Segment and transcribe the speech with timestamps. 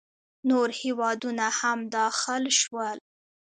[0.49, 2.97] نور هیوادونه هم داخل شول.